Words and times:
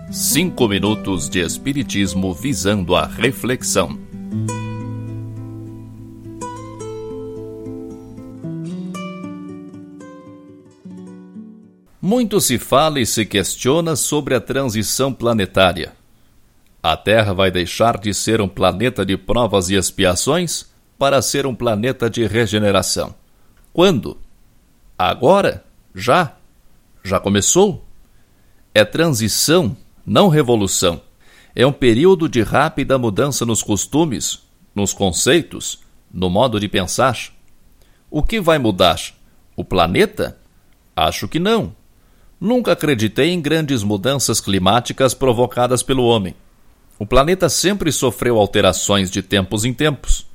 Cinco 0.09 0.69
minutos 0.69 1.27
de 1.27 1.41
Espiritismo 1.41 2.33
visando 2.33 2.95
a 2.95 3.05
reflexão. 3.05 3.99
Muito 12.01 12.39
se 12.39 12.57
fala 12.57 13.01
e 13.01 13.05
se 13.05 13.25
questiona 13.25 13.97
sobre 13.97 14.33
a 14.33 14.39
transição 14.39 15.13
planetária. 15.13 15.91
A 16.81 16.95
Terra 16.95 17.33
vai 17.33 17.51
deixar 17.51 17.97
de 17.97 18.13
ser 18.13 18.39
um 18.39 18.47
planeta 18.47 19.05
de 19.05 19.17
provas 19.17 19.69
e 19.69 19.75
expiações 19.75 20.73
para 20.97 21.21
ser 21.21 21.45
um 21.45 21.55
planeta 21.55 22.09
de 22.09 22.25
regeneração. 22.25 23.15
Quando? 23.73 24.17
Agora? 24.97 25.63
Já? 25.93 26.33
Já 27.03 27.19
começou? 27.19 27.85
É 28.73 28.83
transição, 28.83 29.75
não 30.05 30.27
revolução. 30.27 31.01
É 31.55 31.65
um 31.65 31.71
período 31.71 32.27
de 32.27 32.41
rápida 32.41 32.97
mudança 32.97 33.45
nos 33.45 33.63
costumes, 33.63 34.41
nos 34.73 34.93
conceitos, 34.93 35.79
no 36.11 36.29
modo 36.29 36.59
de 36.59 36.67
pensar. 36.67 37.17
O 38.09 38.21
que 38.23 38.41
vai 38.41 38.57
mudar? 38.57 38.99
O 39.55 39.63
planeta? 39.63 40.37
Acho 40.95 41.27
que 41.27 41.39
não. 41.39 41.75
Nunca 42.39 42.73
acreditei 42.73 43.31
em 43.31 43.41
grandes 43.41 43.83
mudanças 43.83 44.41
climáticas 44.41 45.13
provocadas 45.13 45.81
pelo 45.81 46.05
homem. 46.05 46.35
O 46.99 47.05
planeta 47.05 47.49
sempre 47.49 47.91
sofreu 47.91 48.37
alterações 48.37 49.09
de 49.09 49.21
tempos 49.21 49.65
em 49.65 49.73
tempos. 49.73 50.25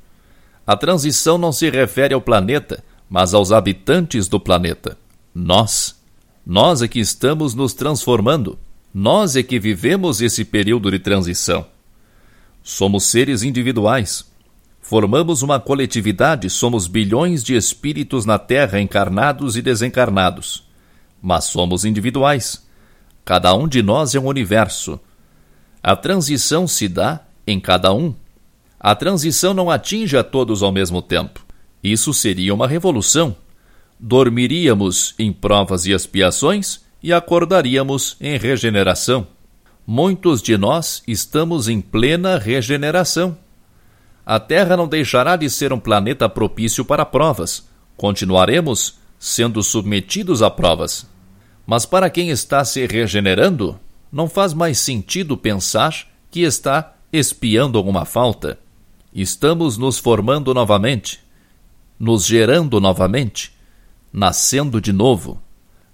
A 0.71 0.77
transição 0.77 1.39
não 1.39 1.51
se 1.51 1.69
refere 1.71 2.15
ao 2.15 2.21
planeta, 2.21 2.85
mas 3.09 3.35
aos 3.35 3.51
habitantes 3.51 4.29
do 4.29 4.39
planeta. 4.39 4.97
Nós. 5.35 5.99
Nós 6.47 6.83
é 6.83 6.87
que 6.87 7.01
estamos 7.01 7.55
nos 7.55 7.75
transformando. 7.75 8.59
Nós 8.93 9.35
é 9.35 9.43
que 9.43 9.59
vivemos 9.59 10.21
esse 10.21 10.45
período 10.45 10.91
de 10.91 10.99
transição. 10.99 11.67
Somos 12.63 13.05
seres 13.05 13.43
individuais. 13.43 14.25
Formamos 14.81 15.43
uma 15.43 15.59
coletividade, 15.59 16.49
somos 16.51 16.87
bilhões 16.87 17.43
de 17.43 17.57
espíritos 17.57 18.25
na 18.25 18.39
Terra 18.39 18.81
encarnados 18.81 19.57
e 19.57 19.63
desencarnados 19.63 20.71
mas 21.23 21.45
somos 21.45 21.85
individuais. 21.85 22.67
Cada 23.25 23.55
um 23.55 23.69
de 23.69 23.83
nós 23.83 24.15
é 24.15 24.21
um 24.21 24.27
universo. 24.27 24.99
A 25.83 25.95
transição 25.95 26.67
se 26.67 26.89
dá 26.89 27.21
em 27.47 27.61
cada 27.61 27.93
um. 27.93 28.15
A 28.81 28.95
transição 28.95 29.53
não 29.53 29.71
atinge 29.71 30.17
a 30.17 30.25
todos 30.25 30.63
ao 30.63 30.73
mesmo 30.73 31.03
tempo. 31.03 31.45
Isso 31.85 32.15
seria 32.15 32.55
uma 32.55 32.67
revolução. 32.67 33.37
Dormiríamos 33.99 35.15
em 35.19 35.31
provas 35.31 35.85
e 35.85 35.93
expiações 35.93 36.81
e 37.03 37.13
acordaríamos 37.13 38.17
em 38.19 38.39
regeneração. 38.39 39.27
Muitos 39.87 40.41
de 40.41 40.57
nós 40.57 41.03
estamos 41.07 41.69
em 41.69 41.81
plena 41.81 42.39
regeneração. 42.39 43.37
A 44.25 44.41
Terra 44.41 44.79
não 44.79 44.89
deixará 44.89 45.37
de 45.37 45.51
ser 45.51 45.75
um 45.75 45.81
planeta 45.81 46.27
propício 46.27 46.83
para 46.83 47.05
provas. 47.05 47.69
Continuaremos 47.99 48.99
sendo 49.19 49.63
submetidos 49.63 50.41
a 50.41 50.49
provas. 50.49 51.07
Mas 51.67 51.85
para 51.85 52.09
quem 52.09 52.31
está 52.31 52.65
se 52.65 52.87
regenerando, 52.87 53.79
não 54.11 54.27
faz 54.27 54.55
mais 54.55 54.79
sentido 54.79 55.37
pensar 55.37 56.07
que 56.31 56.41
está 56.41 56.95
espiando 57.13 57.77
alguma 57.77 58.07
falta. 58.07 58.59
Estamos 59.13 59.77
nos 59.77 59.99
formando 59.99 60.55
novamente, 60.55 61.21
nos 61.99 62.25
gerando 62.25 62.81
novamente, 62.81 63.53
nascendo 64.13 64.81
de 64.81 64.93
novo. 64.93 65.43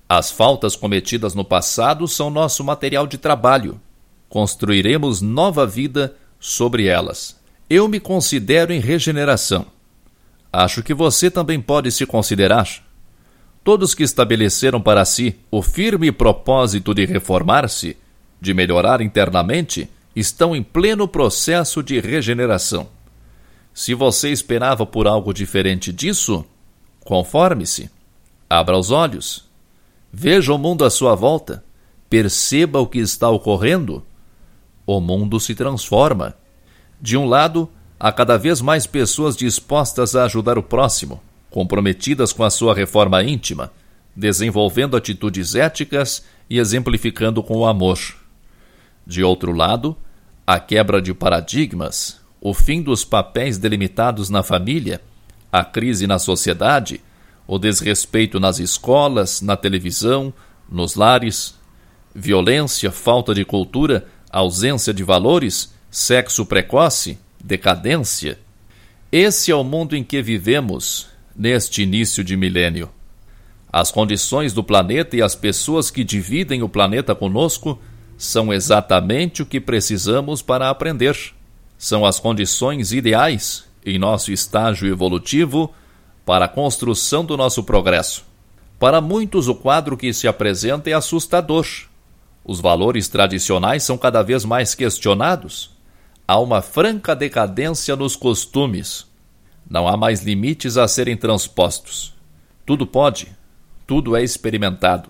As 0.06 0.30
faltas 0.30 0.76
cometidas 0.76 1.34
no 1.34 1.42
passado 1.42 2.06
são 2.06 2.28
nosso 2.28 2.62
material 2.62 3.06
de 3.06 3.16
trabalho. 3.16 3.80
Construiremos 4.28 5.22
nova 5.22 5.66
vida 5.66 6.14
sobre 6.38 6.86
elas. 6.88 7.40
Eu 7.70 7.88
me 7.88 7.98
considero 7.98 8.70
em 8.70 8.80
regeneração. 8.80 9.66
Acho 10.52 10.82
que 10.82 10.92
você 10.92 11.30
também 11.30 11.58
pode 11.58 11.90
se 11.90 12.04
considerar. 12.04 12.68
Todos 13.64 13.94
que 13.94 14.02
estabeleceram 14.02 14.80
para 14.80 15.04
si 15.06 15.36
o 15.50 15.62
firme 15.62 16.12
propósito 16.12 16.92
de 16.92 17.06
reformar-se, 17.06 17.96
de 18.38 18.52
melhorar 18.52 19.00
internamente, 19.00 19.88
estão 20.14 20.54
em 20.54 20.62
pleno 20.62 21.08
processo 21.08 21.82
de 21.82 21.98
regeneração. 21.98 22.95
Se 23.76 23.92
você 23.92 24.30
esperava 24.30 24.86
por 24.86 25.06
algo 25.06 25.34
diferente 25.34 25.92
disso, 25.92 26.46
conforme-se. 27.04 27.90
Abra 28.48 28.74
os 28.74 28.90
olhos. 28.90 29.44
Veja 30.10 30.54
o 30.54 30.56
mundo 30.56 30.82
à 30.82 30.88
sua 30.88 31.14
volta. 31.14 31.62
Perceba 32.08 32.80
o 32.80 32.86
que 32.86 32.98
está 32.98 33.28
ocorrendo. 33.28 34.02
O 34.86 34.98
mundo 34.98 35.38
se 35.38 35.54
transforma. 35.54 36.34
De 36.98 37.18
um 37.18 37.26
lado, 37.26 37.68
há 38.00 38.10
cada 38.10 38.38
vez 38.38 38.62
mais 38.62 38.86
pessoas 38.86 39.36
dispostas 39.36 40.16
a 40.16 40.24
ajudar 40.24 40.56
o 40.56 40.62
próximo 40.62 41.20
comprometidas 41.50 42.32
com 42.32 42.44
a 42.44 42.50
sua 42.50 42.74
reforma 42.74 43.22
íntima, 43.22 43.70
desenvolvendo 44.16 44.96
atitudes 44.96 45.54
éticas 45.54 46.24
e 46.48 46.58
exemplificando 46.58 47.42
com 47.42 47.58
o 47.58 47.66
amor. 47.66 47.98
De 49.06 49.22
outro 49.22 49.52
lado, 49.52 49.94
a 50.46 50.58
quebra 50.58 51.02
de 51.02 51.12
paradigmas, 51.12 52.24
o 52.40 52.54
fim 52.54 52.82
dos 52.82 53.04
papéis 53.04 53.58
delimitados 53.58 54.30
na 54.30 54.42
família, 54.42 55.00
a 55.50 55.64
crise 55.64 56.06
na 56.06 56.18
sociedade, 56.18 57.00
o 57.46 57.58
desrespeito 57.58 58.40
nas 58.40 58.58
escolas, 58.58 59.40
na 59.40 59.56
televisão, 59.56 60.32
nos 60.70 60.94
lares, 60.94 61.54
violência, 62.14 62.90
falta 62.90 63.34
de 63.34 63.44
cultura, 63.44 64.06
ausência 64.30 64.92
de 64.92 65.04
valores, 65.04 65.72
sexo 65.90 66.44
precoce, 66.44 67.18
decadência. 67.42 68.38
Esse 69.10 69.50
é 69.50 69.54
o 69.54 69.62
mundo 69.62 69.94
em 69.94 70.02
que 70.02 70.20
vivemos 70.20 71.08
neste 71.34 71.82
início 71.82 72.24
de 72.24 72.36
milênio. 72.36 72.90
As 73.72 73.90
condições 73.90 74.52
do 74.52 74.64
planeta 74.64 75.16
e 75.16 75.22
as 75.22 75.34
pessoas 75.34 75.90
que 75.90 76.02
dividem 76.02 76.62
o 76.62 76.68
planeta 76.68 77.14
conosco 77.14 77.78
são 78.16 78.52
exatamente 78.52 79.42
o 79.42 79.46
que 79.46 79.60
precisamos 79.60 80.40
para 80.40 80.70
aprender. 80.70 81.35
São 81.78 82.04
as 82.04 82.18
condições 82.18 82.92
ideais 82.92 83.64
em 83.84 83.98
nosso 83.98 84.32
estágio 84.32 84.88
evolutivo 84.88 85.72
para 86.24 86.46
a 86.46 86.48
construção 86.48 87.24
do 87.24 87.36
nosso 87.36 87.62
progresso. 87.62 88.24
Para 88.78 89.00
muitos, 89.00 89.48
o 89.48 89.54
quadro 89.54 89.96
que 89.96 90.12
se 90.12 90.26
apresenta 90.26 90.90
é 90.90 90.92
assustador. 90.92 91.66
Os 92.44 92.60
valores 92.60 93.08
tradicionais 93.08 93.82
são 93.82 93.96
cada 93.96 94.22
vez 94.22 94.44
mais 94.44 94.74
questionados. 94.74 95.70
Há 96.26 96.38
uma 96.40 96.60
franca 96.60 97.14
decadência 97.14 97.94
nos 97.94 98.16
costumes, 98.16 99.06
não 99.68 99.86
há 99.88 99.96
mais 99.96 100.22
limites 100.22 100.76
a 100.76 100.86
serem 100.86 101.16
transpostos. 101.16 102.14
Tudo 102.64 102.86
pode, 102.86 103.28
tudo 103.86 104.16
é 104.16 104.22
experimentado. 104.22 105.08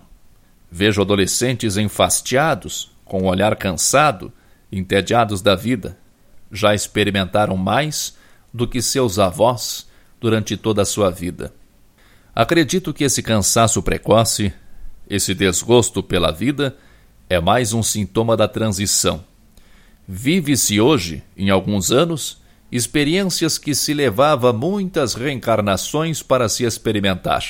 Vejo 0.69 1.01
adolescentes 1.01 1.77
enfastiados, 1.77 2.91
com 3.05 3.21
o 3.21 3.23
um 3.23 3.27
olhar 3.27 3.55
cansado, 3.55 4.31
entediados 4.71 5.41
da 5.41 5.55
vida. 5.55 5.97
Já 6.51 6.73
experimentaram 6.73 7.57
mais 7.57 8.15
do 8.53 8.67
que 8.67 8.81
seus 8.81 9.19
avós 9.19 9.87
durante 10.19 10.57
toda 10.57 10.81
a 10.81 10.85
sua 10.85 11.09
vida. 11.09 11.53
Acredito 12.33 12.93
que 12.93 13.03
esse 13.03 13.23
cansaço 13.23 13.81
precoce, 13.81 14.53
esse 15.09 15.33
desgosto 15.33 16.03
pela 16.03 16.31
vida, 16.31 16.75
é 17.29 17.39
mais 17.39 17.73
um 17.73 17.81
sintoma 17.83 18.37
da 18.37 18.47
transição. 18.47 19.23
Vive-se 20.07 20.79
hoje, 20.79 21.23
em 21.35 21.49
alguns 21.49 21.91
anos, 21.91 22.41
experiências 22.71 23.57
que 23.57 23.73
se 23.73 23.93
levava 23.93 24.53
muitas 24.53 25.13
reencarnações 25.13 26.21
para 26.21 26.47
se 26.47 26.63
experimentar. 26.63 27.43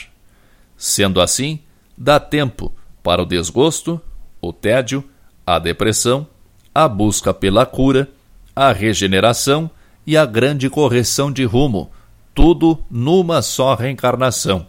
Sendo 0.75 1.21
assim, 1.21 1.59
dá 1.97 2.19
tempo 2.19 2.73
para 3.03 3.21
o 3.21 3.25
desgosto, 3.25 4.01
o 4.41 4.53
tédio, 4.53 5.03
a 5.45 5.59
depressão, 5.59 6.27
a 6.73 6.87
busca 6.87 7.33
pela 7.33 7.65
cura, 7.65 8.09
a 8.57 8.73
regeneração 8.73 9.71
e 10.03 10.17
a 10.17 10.25
grande 10.25 10.67
correção 10.67 11.31
de 11.31 11.43
rumo, 11.43 11.91
tudo 12.33 12.83
numa 12.89 13.43
só 13.43 13.75
reencarnação. 13.75 14.65